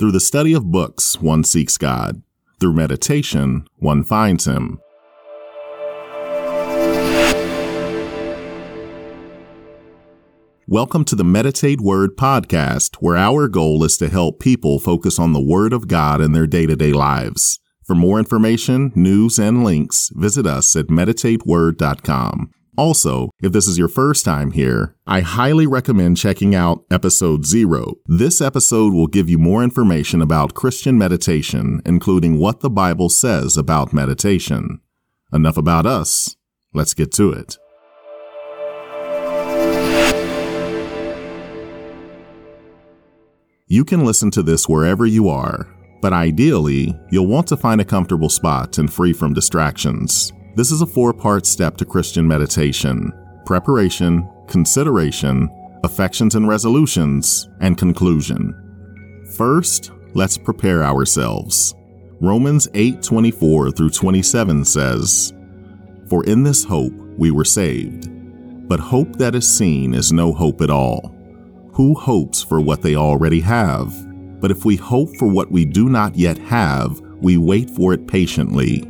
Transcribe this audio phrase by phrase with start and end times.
[0.00, 2.22] Through the study of books, one seeks God.
[2.58, 4.80] Through meditation, one finds Him.
[10.66, 15.34] Welcome to the Meditate Word podcast, where our goal is to help people focus on
[15.34, 17.60] the Word of God in their day to day lives.
[17.84, 22.52] For more information, news, and links, visit us at meditateword.com.
[22.76, 27.94] Also, if this is your first time here, I highly recommend checking out episode zero.
[28.06, 33.56] This episode will give you more information about Christian meditation, including what the Bible says
[33.56, 34.80] about meditation.
[35.32, 36.36] Enough about us.
[36.72, 37.58] Let's get to it.
[43.66, 45.68] You can listen to this wherever you are,
[46.02, 50.32] but ideally, you'll want to find a comfortable spot and free from distractions.
[50.60, 53.14] This is a four part step to Christian meditation
[53.46, 55.48] preparation, consideration,
[55.84, 58.54] affections and resolutions, and conclusion.
[59.38, 61.74] First, let's prepare ourselves.
[62.20, 65.32] Romans 8 24 through 27 says,
[66.10, 68.10] For in this hope we were saved.
[68.68, 71.16] But hope that is seen is no hope at all.
[71.72, 73.94] Who hopes for what they already have?
[74.42, 78.06] But if we hope for what we do not yet have, we wait for it
[78.06, 78.89] patiently.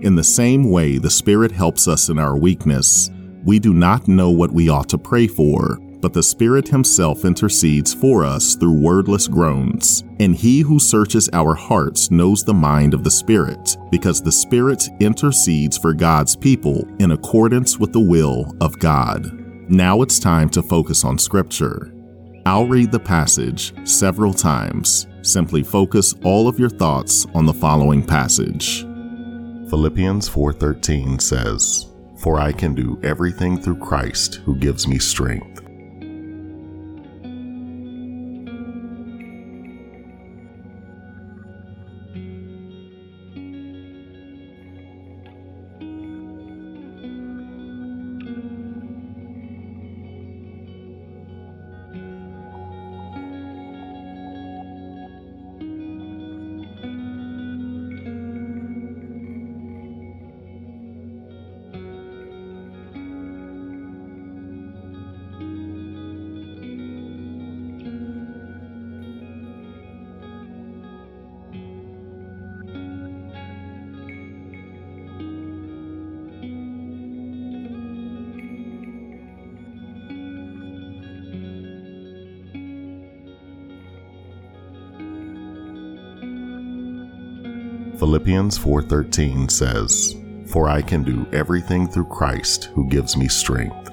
[0.00, 3.10] In the same way, the Spirit helps us in our weakness.
[3.44, 7.94] We do not know what we ought to pray for, but the Spirit Himself intercedes
[7.94, 10.04] for us through wordless groans.
[10.20, 14.88] And He who searches our hearts knows the mind of the Spirit, because the Spirit
[15.00, 19.32] intercedes for God's people in accordance with the will of God.
[19.68, 21.92] Now it's time to focus on Scripture.
[22.46, 25.08] I'll read the passage several times.
[25.22, 28.87] Simply focus all of your thoughts on the following passage.
[29.70, 35.57] Philippians 4:13 says, "For I can do everything through Christ who gives me strength."
[87.98, 90.14] Philippians 4:13 says,
[90.46, 93.90] "For I can do everything through Christ who gives me strength."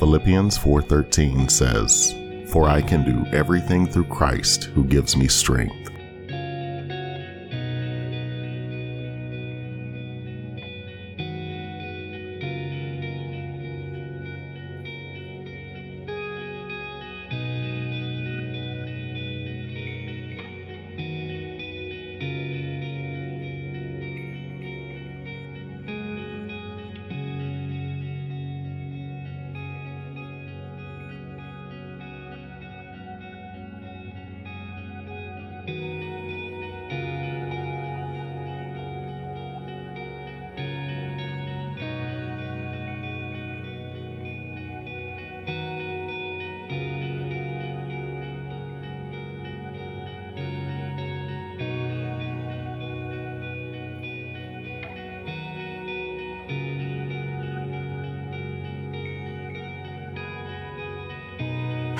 [0.00, 2.14] Philippians 4:13 says,
[2.46, 5.79] "For I can do everything through Christ who gives me strength."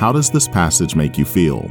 [0.00, 1.70] How does this passage make you feel?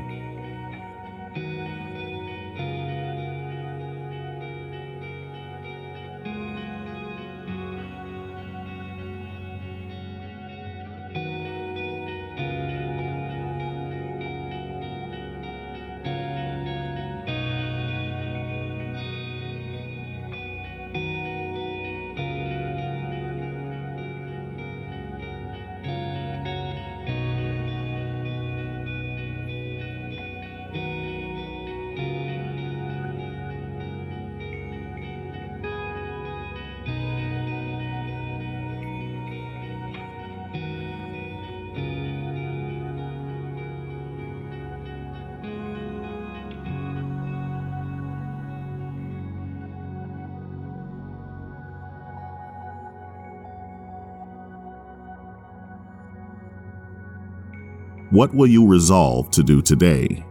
[58.12, 60.26] What will you resolve to do today?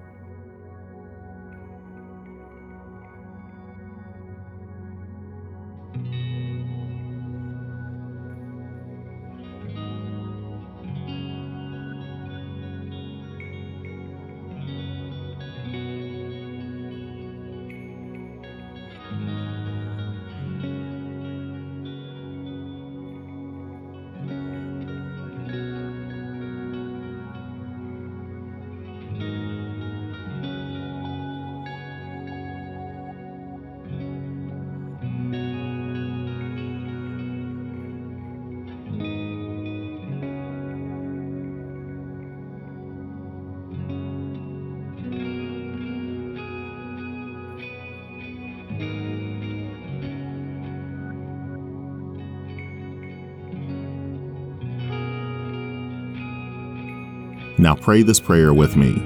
[57.58, 59.02] Now pray this prayer with me.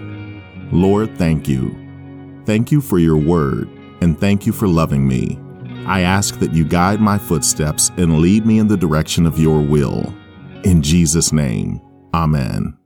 [0.71, 1.77] Lord, thank you.
[2.45, 3.69] Thank you for your word,
[4.01, 5.39] and thank you for loving me.
[5.87, 9.61] I ask that you guide my footsteps and lead me in the direction of your
[9.61, 10.15] will.
[10.65, 11.81] In Jesus' name,
[12.15, 12.82] Amen.